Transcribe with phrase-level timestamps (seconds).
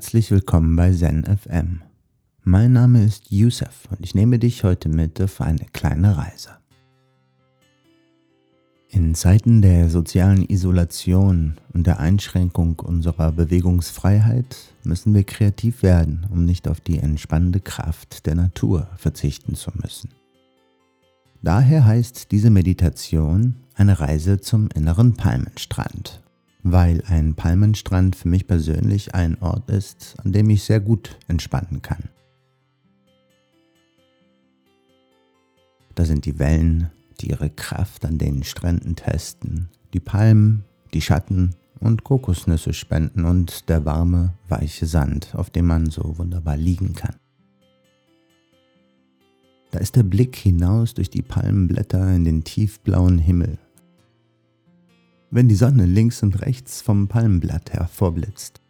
[0.00, 1.82] Herzlich willkommen bei Zen FM.
[2.42, 6.56] Mein Name ist Yusuf und ich nehme dich heute mit auf eine kleine Reise.
[8.88, 16.46] In Zeiten der sozialen Isolation und der Einschränkung unserer Bewegungsfreiheit müssen wir kreativ werden, um
[16.46, 20.08] nicht auf die entspannende Kraft der Natur verzichten zu müssen.
[21.42, 26.22] Daher heißt diese Meditation eine Reise zum inneren Palmenstrand,
[26.62, 31.82] weil ein Palmenstrand für mich persönlich ein Ort ist, an dem ich sehr gut entspannen
[31.82, 32.08] kann.
[35.94, 40.64] Da sind die Wellen, die ihre Kraft an den Stränden testen, die Palmen,
[40.94, 46.56] die Schatten und Kokosnüsse spenden und der warme, weiche Sand, auf dem man so wunderbar
[46.56, 47.16] liegen kann.
[49.70, 53.58] Da ist der Blick hinaus durch die Palmenblätter in den tiefblauen Himmel.
[55.32, 58.60] Wenn die Sonne links und rechts vom Palmenblatt hervorblitzt.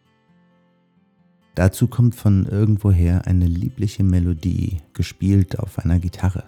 [1.54, 6.44] Dazu kommt von irgendwoher eine liebliche Melodie, gespielt auf einer Gitarre.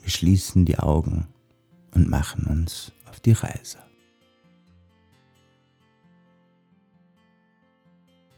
[0.00, 1.26] Wir schließen die Augen
[1.92, 3.78] und machen uns auf die Reise.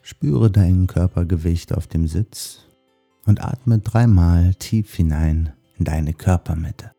[0.02, 2.60] Spüre dein Körpergewicht auf dem Sitz
[3.26, 6.92] und atme dreimal tief hinein in deine Körpermitte.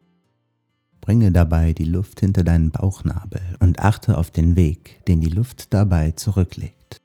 [1.00, 5.74] Bringe dabei die Luft hinter deinen Bauchnabel und achte auf den Weg, den die Luft
[5.74, 7.02] dabei zurücklegt.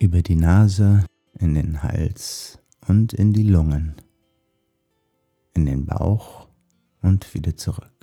[0.00, 1.06] Über die Nase,
[1.38, 3.94] in den Hals und in die Lungen
[5.54, 6.48] in den Bauch
[7.02, 8.01] und wieder zurück.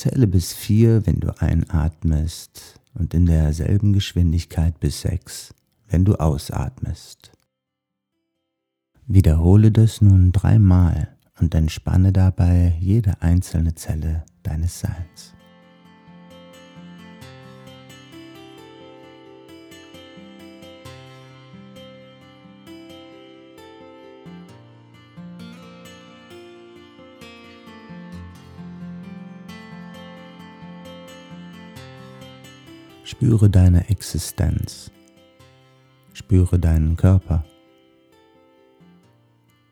[0.00, 5.52] Zähle bis vier, wenn du einatmest und in derselben Geschwindigkeit bis sechs,
[5.88, 7.32] wenn du ausatmest.
[9.06, 15.34] Wiederhole das nun dreimal und entspanne dabei jede einzelne Zelle deines Seins.
[33.20, 34.90] Spüre deine Existenz.
[36.14, 37.44] Spüre deinen Körper.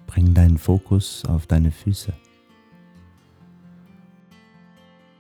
[0.07, 2.13] Bring deinen Fokus auf deine Füße.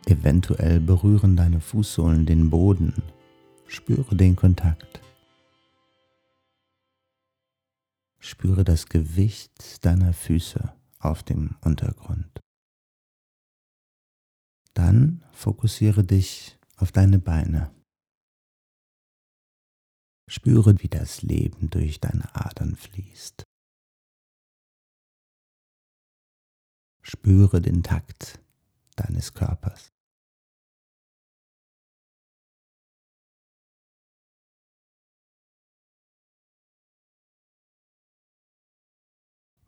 [0.04, 2.92] Eventuell berühren deine Fußsohlen den Boden.
[3.66, 5.00] Spüre den Kontakt.
[8.18, 12.40] Spüre das Gewicht deiner Füße auf dem Untergrund.
[14.74, 17.70] Dann fokussiere dich auf deine Beine.
[20.30, 23.44] Spüre, wie das Leben durch deine Adern fließt.
[27.00, 28.38] Spüre den Takt
[28.94, 29.88] deines Körpers.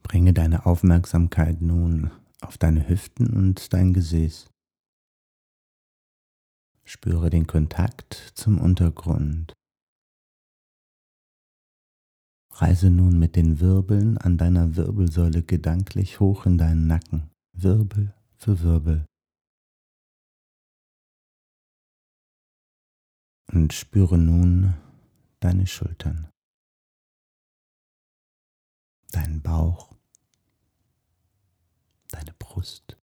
[0.02, 2.10] Bringe deine Aufmerksamkeit nun
[2.42, 4.50] auf deine Hüften und dein Gesäß.
[6.84, 9.54] Spüre den Kontakt zum Untergrund.
[12.52, 18.60] Reise nun mit den Wirbeln an deiner Wirbelsäule gedanklich hoch in deinen Nacken, Wirbel für
[18.60, 19.06] Wirbel.
[23.52, 24.74] Und spüre nun
[25.40, 26.28] deine Schultern,
[29.10, 29.96] deinen Bauch,
[32.08, 32.96] deine Brust,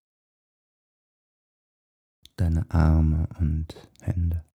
[2.38, 4.47] deine Arme und Hände.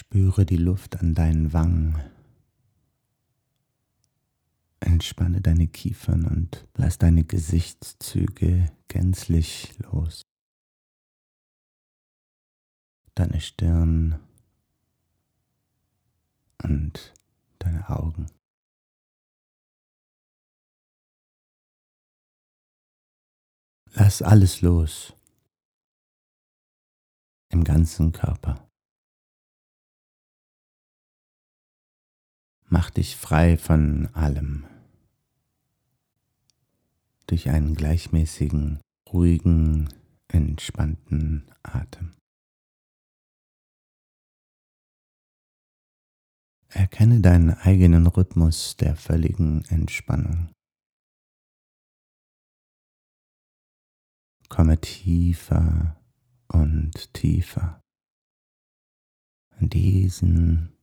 [0.00, 2.02] Spüre die Luft an deinen Wangen.
[4.80, 10.22] Entspanne deine Kiefern und lass deine Gesichtszüge gänzlich los.
[13.14, 14.18] Deine Stirn
[16.62, 17.12] und
[17.58, 18.24] deine Augen.
[23.92, 25.12] Lass alles los
[27.50, 28.69] im ganzen Körper.
[32.72, 34.64] Mach dich frei von allem
[37.26, 38.80] durch einen gleichmäßigen,
[39.12, 39.88] ruhigen,
[40.28, 42.12] entspannten Atem.
[46.68, 50.52] Erkenne deinen eigenen Rhythmus der völligen Entspannung.
[54.48, 56.00] Komme tiefer
[56.46, 57.80] und tiefer
[59.58, 60.79] in diesen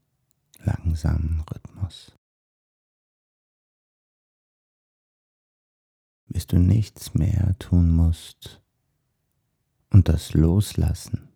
[0.68, 2.12] langsamen Rhythmus.
[6.28, 8.62] Bis du nichts mehr tun musst
[9.90, 11.30] und das Loslassen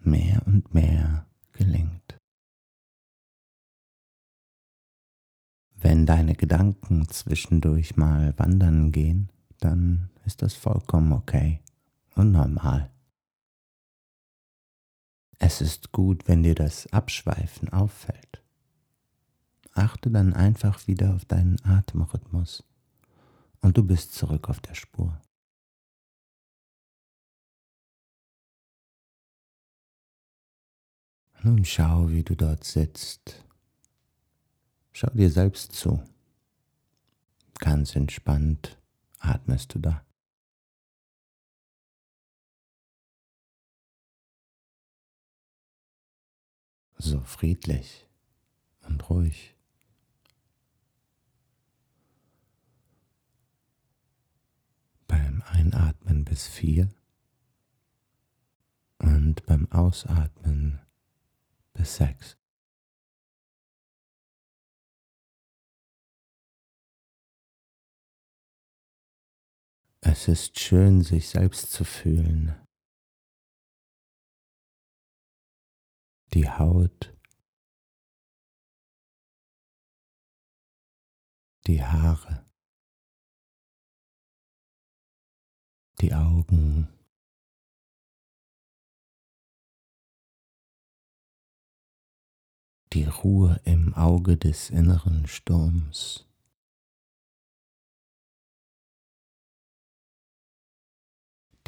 [0.00, 2.18] mehr und mehr gelingt.
[5.74, 9.30] Wenn deine Gedanken zwischendurch mal wandern gehen,
[9.60, 11.62] dann ist das vollkommen okay
[12.14, 12.90] und normal.
[15.38, 18.42] Es ist gut, wenn dir das Abschweifen auffällt.
[19.78, 22.64] Achte dann einfach wieder auf deinen Atemrhythmus
[23.60, 25.22] und du bist zurück auf der Spur.
[31.44, 33.44] Nun schau, wie du dort sitzt.
[34.92, 36.02] Schau dir selbst zu.
[37.60, 38.80] Ganz entspannt
[39.20, 40.04] atmest du da.
[46.96, 48.08] So friedlich
[48.80, 49.57] und ruhig.
[55.42, 56.88] Einatmen bis vier
[58.98, 60.80] und beim Ausatmen
[61.72, 62.36] bis sechs.
[70.00, 72.54] Es ist schön, sich selbst zu fühlen.
[76.32, 77.14] Die Haut,
[81.66, 82.47] die Haare,
[86.00, 86.88] die Augen,
[92.92, 96.28] die Ruhe im Auge des inneren Sturms.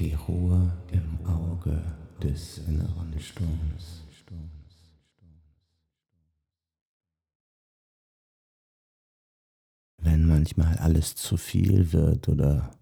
[0.00, 1.82] die Ruhe im Auge
[2.22, 4.02] des inneren Sturms.
[9.98, 12.79] Wenn manchmal alles zu viel wird oder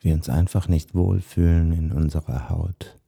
[0.00, 2.98] wir uns einfach nicht wohlfühlen in unserer Haut,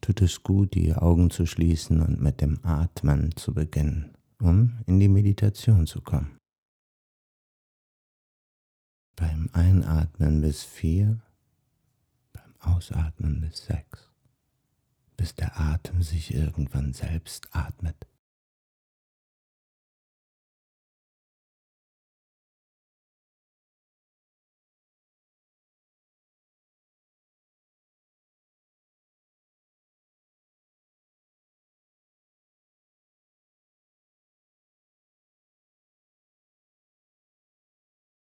[0.00, 5.00] tut es gut, die Augen zu schließen und mit dem Atmen zu beginnen, um in
[5.00, 6.36] die Meditation zu kommen.
[9.16, 11.20] Beim Einatmen bis vier
[12.58, 14.10] Ausatmen bis sechs,
[15.16, 17.96] bis der Atem sich irgendwann selbst atmet.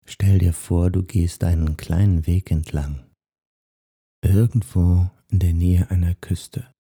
[0.06, 3.06] Stell dir vor, du gehst einen kleinen Weg entlang
[4.26, 6.73] irgendwo in der Nähe einer Küste.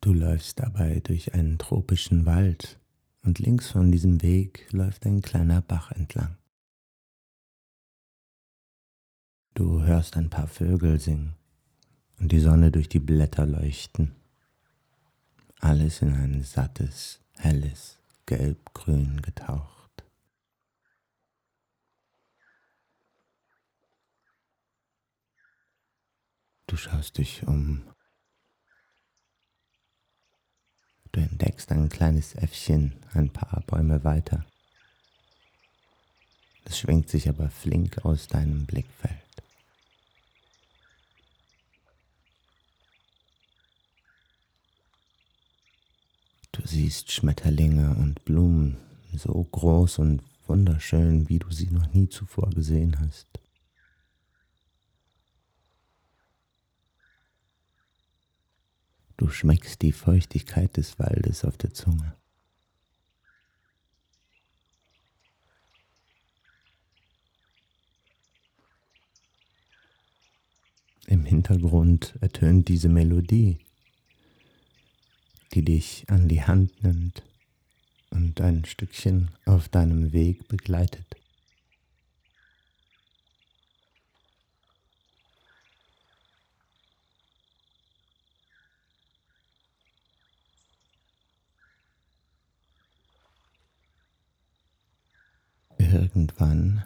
[0.00, 2.80] Du läufst dabei durch einen tropischen Wald
[3.22, 6.36] und links von diesem Weg läuft ein kleiner Bach entlang.
[9.54, 11.34] Du hörst ein paar Vögel singen
[12.18, 14.12] und die Sonne durch die Blätter leuchten.
[15.60, 19.81] Alles in ein sattes, helles Gelb-Grün getaucht.
[26.72, 27.82] Du schaust dich um.
[31.12, 34.46] Du entdeckst ein kleines Äffchen ein paar Bäume weiter.
[36.64, 39.20] Es schwingt sich aber flink aus deinem Blickfeld.
[46.52, 48.78] Du siehst Schmetterlinge und Blumen
[49.12, 53.41] so groß und wunderschön, wie du sie noch nie zuvor gesehen hast.
[59.22, 62.16] Du schmeckst die Feuchtigkeit des Waldes auf der Zunge.
[71.06, 73.60] Im Hintergrund ertönt diese Melodie,
[75.54, 77.22] die dich an die Hand nimmt
[78.10, 81.21] und ein Stückchen auf deinem Weg begleitet.
[95.92, 96.82] Irgendwann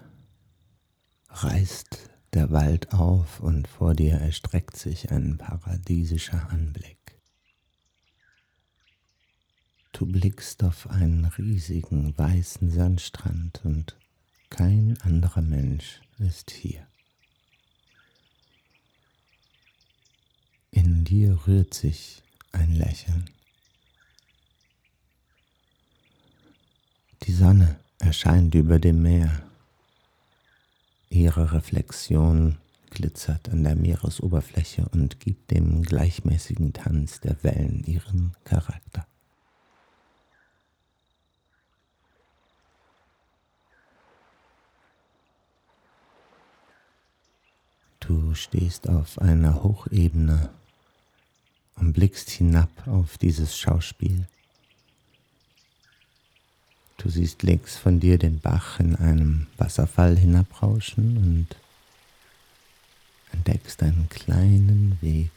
[1.28, 6.98] reißt der Wald auf und vor dir erstreckt sich ein paradiesischer Anblick.
[9.92, 13.96] Du blickst auf einen riesigen weißen Sandstrand und
[14.50, 16.84] kein anderer Mensch ist hier.
[20.72, 23.30] In dir rührt sich ein Lächeln.
[27.22, 29.42] Die Sonne erscheint über dem Meer.
[31.10, 32.56] Ihre Reflexion
[32.90, 39.08] glitzert an der Meeresoberfläche und gibt dem gleichmäßigen Tanz der Wellen ihren Charakter.
[47.98, 50.50] Du stehst auf einer Hochebene
[51.74, 54.28] und blickst hinab auf dieses Schauspiel.
[57.06, 61.46] Du siehst links von dir den Bach in einem Wasserfall hinabrauschen und
[63.30, 65.30] entdeckst einen kleinen Weg,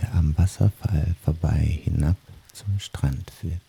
[0.00, 2.16] der am Wasserfall vorbei hinab
[2.54, 3.60] zum Strand führt.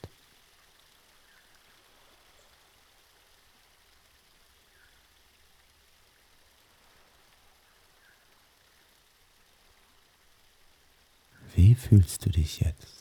[11.53, 12.94] Wie fühlst du dich jetzt?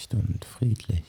[0.00, 1.04] Leicht und friedlich.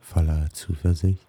[0.00, 1.20] Voller Zuversicht.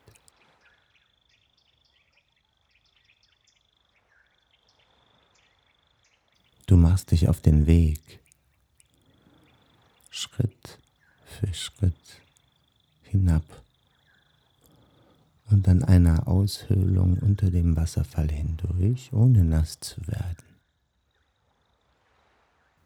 [6.65, 8.19] Du machst dich auf den Weg,
[10.09, 10.79] Schritt
[11.25, 11.93] für Schritt
[13.03, 13.43] hinab
[15.51, 20.50] und an einer Aushöhlung unter dem Wasserfall hindurch, ohne nass zu werden.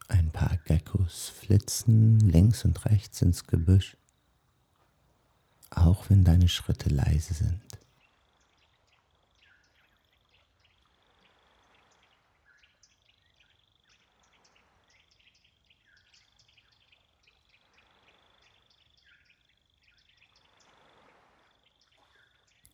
[0.07, 3.97] Ein paar Geckos flitzen links und rechts ins Gebüsch,
[5.71, 7.61] auch wenn deine Schritte leise sind.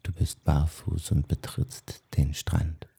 [0.04, 2.91] Du bist barfuß und betrittst den Strand.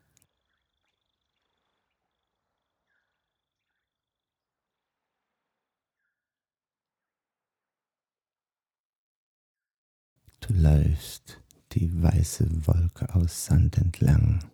[10.43, 14.45] Du läufst die weiße Wolke aus Sand entlang.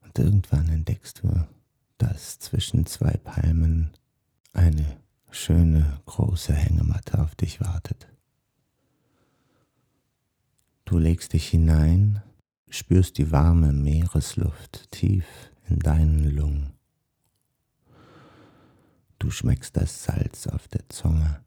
[0.00, 1.46] Und irgendwann entdeckst du,
[1.98, 3.90] dass zwischen zwei Palmen
[4.54, 4.96] eine
[5.30, 8.08] schöne große Hängematte auf dich wartet.
[10.86, 12.22] Du legst dich hinein,
[12.70, 15.26] spürst die warme Meeresluft tief
[15.68, 16.72] in deinen Lungen.
[19.18, 21.44] Du schmeckst das Salz auf der Zunge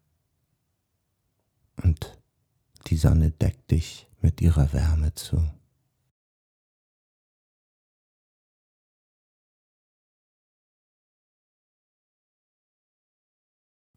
[1.83, 2.17] und
[2.88, 5.38] die Sonne deckt dich mit ihrer Wärme zu.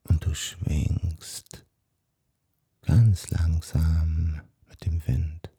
[0.05, 1.65] Und du schwingst
[2.83, 4.43] ganz langsam
[4.85, 5.51] dem Wind.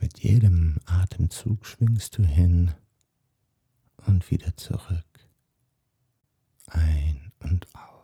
[0.00, 2.72] Mit jedem Atemzug schwingst du hin
[4.06, 5.28] und wieder zurück,
[6.66, 7.97] ein und aus.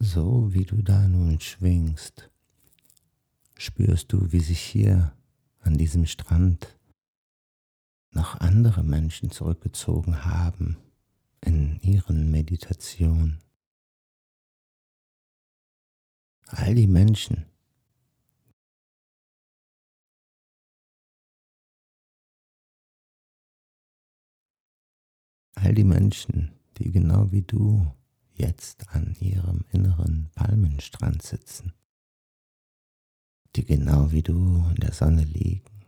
[0.00, 2.30] So wie du da nun schwingst,
[3.56, 5.12] spürst du, wie sich hier
[5.60, 6.78] an diesem Strand
[8.12, 10.76] noch andere Menschen zurückgezogen haben
[11.40, 13.40] in ihren Meditationen.
[16.46, 17.44] All die Menschen,
[25.54, 27.97] all die Menschen, die genau wie du
[28.38, 31.72] jetzt an ihrem inneren Palmenstrand sitzen,
[33.56, 35.78] die genau wie du in der Sonne liegen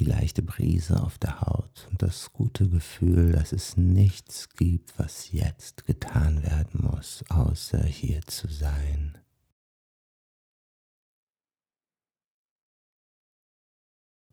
[0.00, 5.30] die leichte Brise auf der Haut und das gute Gefühl, dass es nichts gibt, was
[5.30, 9.18] jetzt getan werden muss, außer hier zu sein.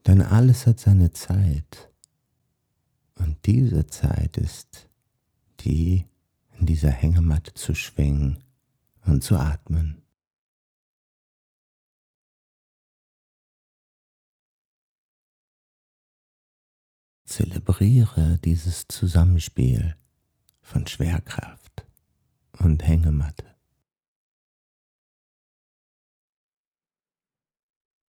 [0.06, 1.92] Denn alles hat seine Zeit.
[3.16, 4.88] Und diese Zeit ist
[5.62, 6.06] die,
[6.60, 8.44] in dieser Hängematte zu schwingen
[9.06, 10.02] und zu atmen.
[17.26, 19.96] Zelebriere dieses Zusammenspiel
[20.62, 21.86] von Schwerkraft
[22.54, 23.46] und Hängematte.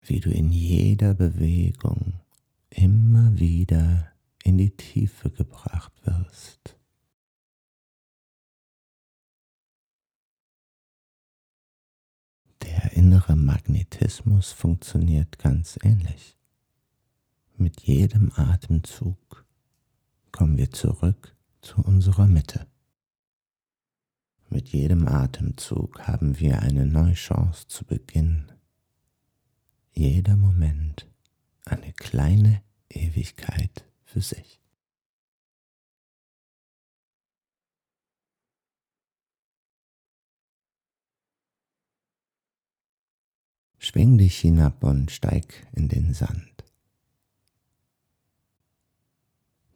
[0.02, 2.22] Wie du in jeder Bewegung
[2.70, 4.14] immer wieder
[4.44, 6.77] in die Tiefe gebracht wirst.
[13.08, 16.36] Innere Magnetismus funktioniert ganz ähnlich.
[17.56, 19.46] Mit jedem Atemzug
[20.34, 22.68] kommen wir zurück zu unserer Mitte.
[24.50, 28.52] Mit jedem Atemzug haben wir eine neue Chance zu beginnen.
[29.94, 31.08] Jeder Moment
[31.64, 34.60] eine kleine Ewigkeit für sich.
[43.88, 46.66] Schwing dich hinab und steig in den Sand.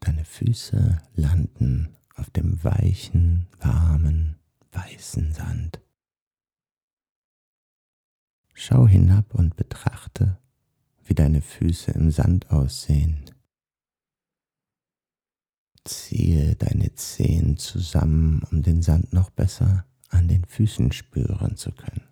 [0.01, 4.35] Deine Füße landen auf dem weichen, warmen,
[4.73, 5.79] weißen Sand.
[8.53, 10.37] Schau hinab und betrachte,
[11.05, 13.31] wie deine Füße im Sand aussehen.
[15.85, 22.10] Ziehe deine Zehen zusammen, um den Sand noch besser an den Füßen spüren zu können.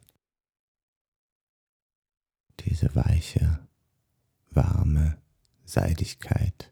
[2.69, 3.67] Diese weiche,
[4.51, 5.19] warme
[5.65, 6.71] Seidigkeit.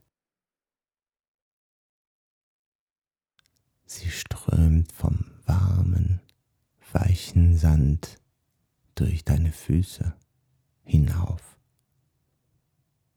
[3.87, 6.21] Sie strömt vom warmen,
[6.91, 8.19] weichen Sand
[8.93, 10.15] durch deine Füße
[10.83, 11.57] hinauf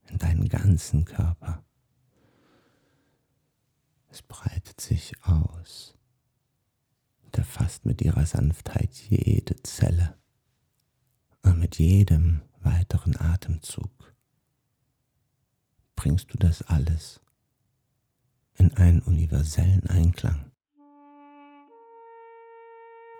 [0.09, 1.63] in deinen ganzen Körper.
[4.09, 5.99] Es breitet sich aus
[7.25, 10.17] und erfasst mit ihrer Sanftheit jede Zelle.
[11.43, 13.91] Und mit jedem weiteren Atemzug
[15.97, 17.21] bringst du das alles
[18.55, 20.51] in einen universellen Einklang.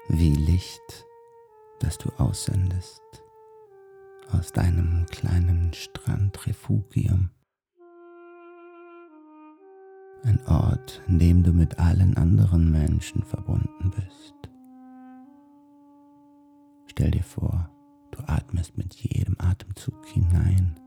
[0.09, 1.07] Wie Licht,
[1.81, 3.03] das du aussendest
[4.33, 7.31] aus deinem kleinen Strandrefugium
[10.23, 14.35] ein Ort, in dem du mit allen anderen Menschen verbunden bist.
[16.87, 17.71] Stell dir vor,
[18.11, 20.79] du atmest mit jedem Atemzug hinein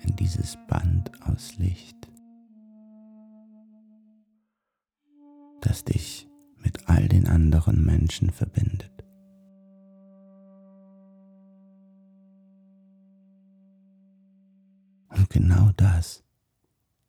[0.00, 1.96] in dieses Band aus Licht,
[5.60, 6.28] das dich
[6.62, 8.90] mit all den anderen Menschen verbindet.
[15.08, 16.24] Und genau das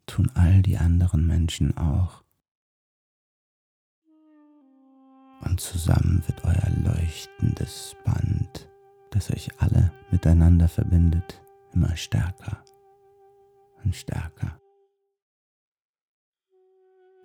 [0.06, 2.25] tun all die anderen Menschen auch.
[5.46, 8.70] Und zusammen wird euer leuchtendes Band,
[9.12, 12.64] das euch alle miteinander verbindet, immer stärker
[13.84, 14.60] und stärker.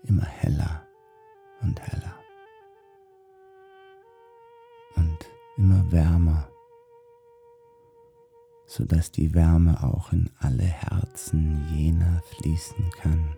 [0.04, 0.86] Immer heller
[1.62, 2.14] und heller.
[4.96, 5.18] Und
[5.56, 6.48] immer wärmer,
[8.66, 13.36] sodass die Wärme auch in alle Herzen jener fließen kann,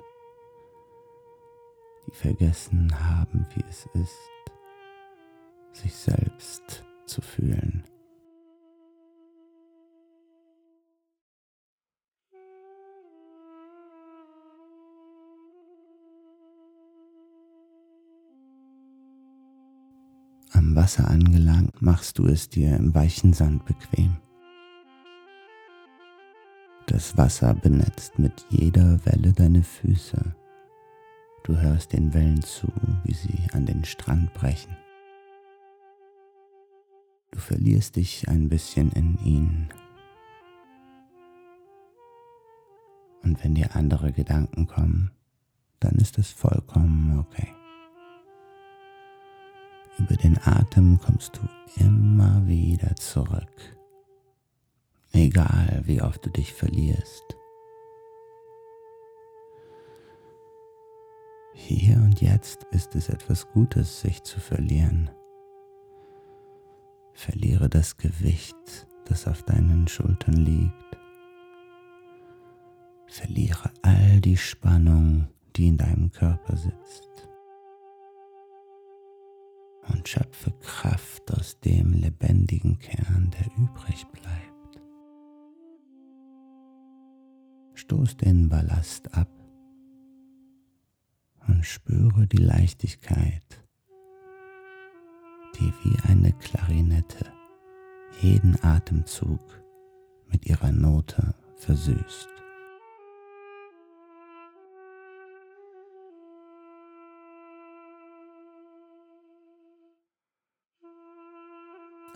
[2.06, 4.18] die vergessen haben, wie es ist,
[5.72, 7.84] sich selbst zu fühlen.
[20.54, 24.16] Am Wasser angelangt, machst du es dir im weichen Sand bequem.
[26.86, 30.34] Das Wasser benetzt mit jeder Welle deine Füße.
[31.44, 32.68] Du hörst den Wellen zu,
[33.04, 34.76] wie sie an den Strand brechen.
[37.32, 39.68] Du verlierst dich ein bisschen in ihnen.
[43.24, 45.10] Und wenn dir andere Gedanken kommen,
[45.80, 47.48] dann ist es vollkommen okay.
[49.98, 53.76] Über den Atem kommst du immer wieder zurück
[55.12, 57.36] egal wie oft du dich verlierst.
[61.54, 65.10] Hier und jetzt ist es etwas Gutes, sich zu verlieren.
[67.14, 70.72] Verliere das Gewicht, das auf deinen Schultern liegt.
[73.06, 77.08] Verliere all die Spannung, die in deinem Körper sitzt.
[79.88, 84.80] Und schöpfe Kraft aus dem lebendigen Kern, der übrig bleibt.
[87.74, 89.28] Stoß den Ballast ab
[91.48, 93.61] und spüre die Leichtigkeit,
[95.82, 97.32] wie eine Klarinette
[98.20, 99.40] jeden Atemzug
[100.28, 102.28] mit ihrer Note versüßt.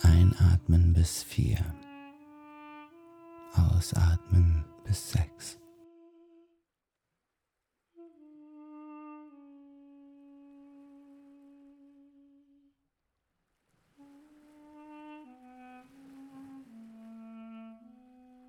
[0.02, 1.58] Einatmen bis vier.
[3.54, 5.58] Ausatmen bis sechs.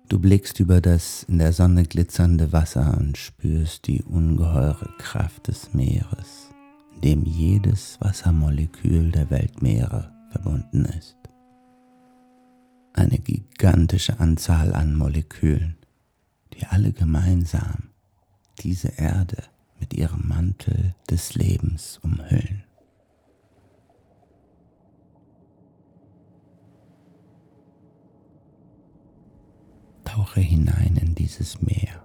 [0.08, 5.74] Du blickst über das in der Sonne glitzernde Wasser und spürst die ungeheure Kraft des
[5.74, 6.48] Meeres,
[6.94, 11.18] in dem jedes Wassermolekül der Weltmeere verbunden ist.
[12.94, 15.76] Eine gigantische Anzahl an Molekülen,
[16.54, 17.90] die alle gemeinsam
[18.60, 19.42] diese Erde
[19.78, 22.64] mit ihrem Mantel des Lebens umhüllen.
[30.18, 32.04] Tauche hinein in dieses Meer.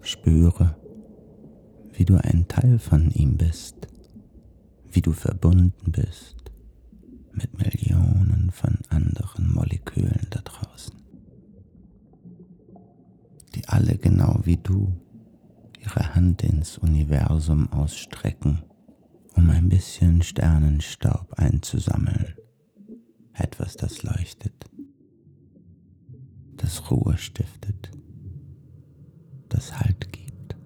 [0.00, 0.76] Spüre,
[1.92, 3.86] wie du ein Teil von ihm bist,
[4.90, 6.50] wie du verbunden bist
[7.32, 10.96] mit Millionen von anderen Molekülen da draußen,
[13.54, 14.92] die alle genau wie du
[15.78, 18.64] ihre Hand ins Universum ausstrecken,
[19.36, 22.34] um ein bisschen Sternenstaub einzusammeln,
[23.34, 24.70] etwas, das leuchtet
[26.60, 27.90] das Ruhe stiftet,
[29.48, 30.56] das Halt gibt.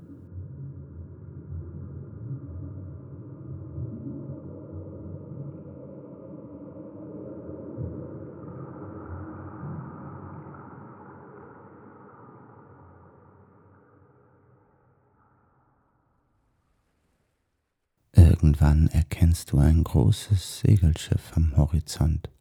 [18.13, 22.34] Irgendwann erkennst du ein großes Segelschiff am Horizont.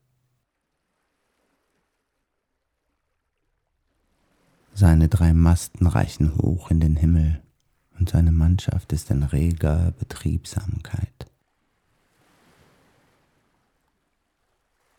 [4.83, 7.41] Seine drei Masten reichen hoch in den Himmel
[7.97, 11.25] und seine Mannschaft ist in reger Betriebsamkeit.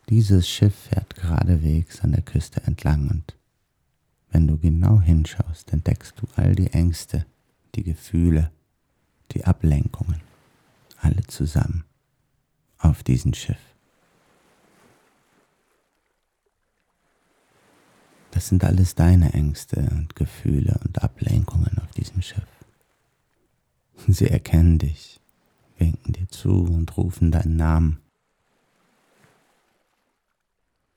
[0.09, 3.37] Dieses Schiff fährt geradewegs an der Küste entlang und
[4.31, 7.27] wenn du genau hinschaust, entdeckst du all die Ängste,
[7.75, 8.49] die Gefühle,
[9.33, 10.19] die Ablenkungen,
[10.97, 11.83] alle zusammen
[12.79, 13.74] auf diesem Schiff.
[18.35, 22.45] Das sind alles deine Ängste und Gefühle und Ablenkungen auf diesem Schiff.
[24.07, 25.21] Sie erkennen dich,
[25.77, 28.01] winken dir zu und rufen deinen Namen.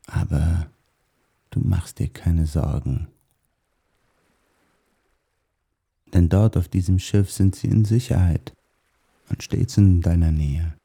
[0.09, 0.67] Aber
[1.51, 3.07] du machst dir keine Sorgen.
[6.13, 8.53] Denn dort auf diesem Schiff sind sie in Sicherheit
[9.29, 10.78] und stets in deiner Nähe.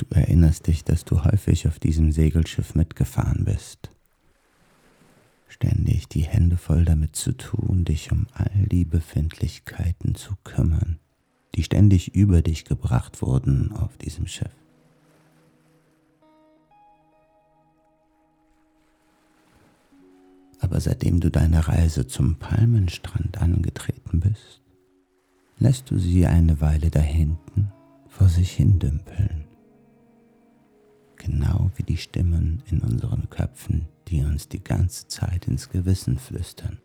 [0.00, 3.90] Du erinnerst dich, dass du häufig auf diesem Segelschiff mitgefahren bist.
[5.46, 10.98] Ständig die Hände voll damit zu tun, dich um all die Befindlichkeiten zu kümmern,
[11.54, 14.48] die ständig über dich gebracht wurden auf diesem Schiff.
[20.60, 24.62] Aber seitdem du deine Reise zum Palmenstrand angetreten bist,
[25.58, 27.70] lässt du sie eine Weile da hinten
[28.08, 29.49] vor sich hin dümpeln
[31.20, 36.78] genau wie die Stimmen in unseren Köpfen, die uns die ganze Zeit ins Gewissen flüstern.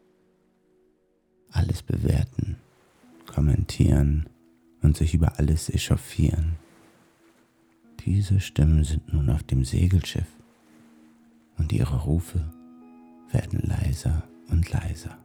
[1.51, 2.57] Alles bewerten,
[3.25, 4.27] kommentieren
[4.81, 6.57] und sich über alles echauffieren.
[8.05, 10.27] Diese Stimmen sind nun auf dem Segelschiff
[11.57, 12.51] und ihre Rufe
[13.31, 15.17] werden leiser und leiser.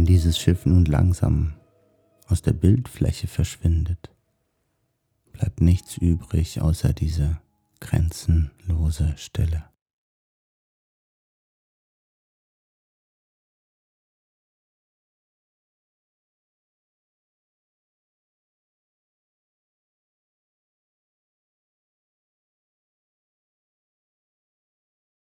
[0.00, 1.52] Wenn dieses Schiff nun langsam
[2.26, 4.10] aus der Bildfläche verschwindet,
[5.30, 7.38] bleibt nichts übrig außer diese
[7.80, 9.62] grenzenlose Stille.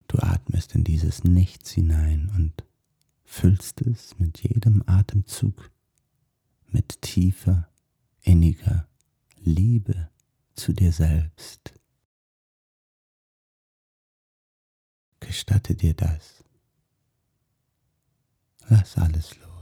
[0.08, 2.64] Du atmest in dieses Nichts hinein und
[3.24, 5.70] füllst es mit jedem Atemzug
[6.74, 7.68] mit tiefer,
[8.22, 8.88] inniger
[9.36, 10.10] Liebe
[10.54, 11.72] zu dir selbst.
[15.20, 16.44] Gestatte dir das.
[18.68, 19.53] Lass alles los.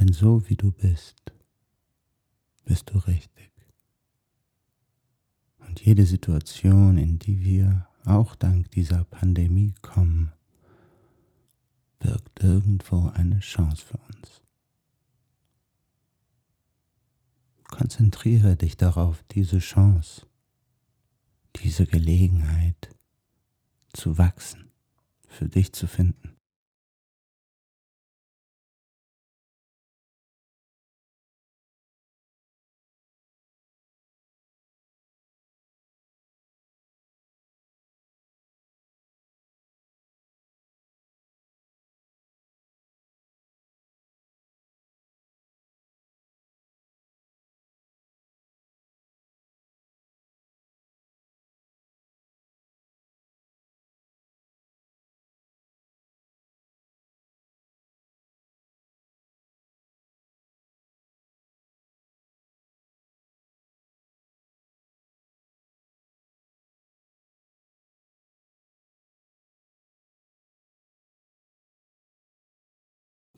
[0.00, 1.20] Denn so wie du bist,
[2.64, 3.52] bist du richtig.
[5.58, 10.32] Und jede Situation, in die wir auch dank dieser Pandemie kommen,
[11.98, 14.40] birgt irgendwo eine Chance für uns.
[17.64, 20.26] Konzentriere dich darauf, diese Chance,
[21.56, 22.96] diese Gelegenheit
[23.92, 24.70] zu wachsen
[25.28, 26.39] für dich zu finden.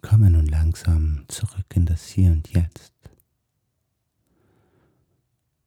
[0.03, 2.93] Komme nun langsam zurück in das Hier und Jetzt.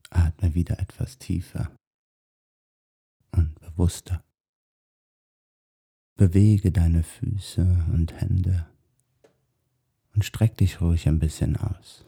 [0.10, 1.72] Atme wieder etwas tiefer
[3.32, 4.24] und bewusster.
[6.18, 8.68] Bewege deine Füße und Hände
[10.14, 12.06] und streck dich ruhig ein bisschen aus.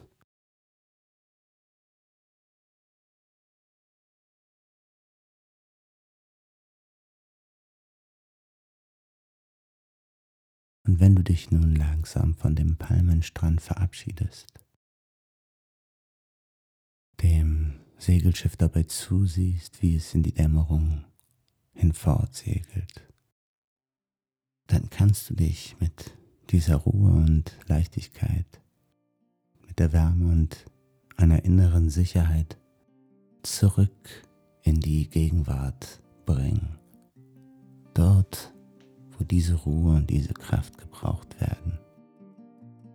[10.88, 14.48] Und wenn du dich nun langsam von dem Palmenstrand verabschiedest,
[17.22, 21.04] dem Segelschiff dabei zusiehst, wie es in die Dämmerung
[21.74, 23.14] hinfortsegelt,
[24.68, 26.18] dann kannst du dich mit
[26.52, 28.62] dieser Ruhe und Leichtigkeit,
[29.68, 30.66] mit der Wärme und
[31.18, 32.58] einer inneren Sicherheit
[33.44, 34.26] zurück
[34.64, 36.78] in die Gegenwart bringen.
[37.94, 38.54] Dort,
[39.18, 41.80] wo diese Ruhe und diese Kraft gebraucht werden,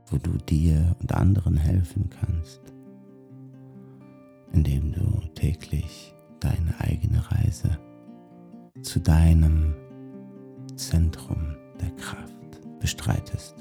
[0.06, 2.60] wo du dir und anderen helfen kannst,
[4.52, 7.78] indem du täglich deine eigene Reise
[8.82, 9.74] zu deinem
[10.76, 12.32] Zentrum der Kraft
[12.80, 13.56] bestreitest.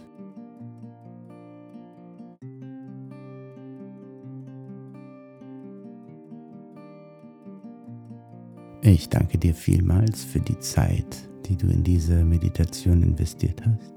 [8.83, 13.93] Ich danke dir vielmals für die Zeit, die du in diese Meditation investiert hast.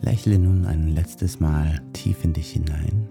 [0.00, 3.08] Lächle nun ein letztes Mal tief in dich hinein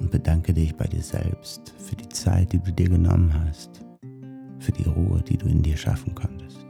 [0.00, 3.86] und bedanke dich bei dir selbst für die Zeit, die du dir genommen hast,
[4.58, 6.66] für die Ruhe, die du in dir schaffen konntest.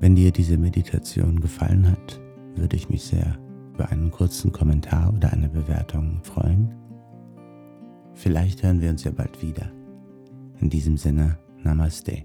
[0.00, 2.20] Wenn dir diese Meditation gefallen hat,
[2.56, 3.38] würde ich mich sehr
[3.74, 6.74] über einen kurzen Kommentar oder eine Bewertung freuen.
[8.14, 9.70] Vielleicht hören wir uns ja bald wieder.
[10.62, 12.24] In diesem Sinne, Namaste.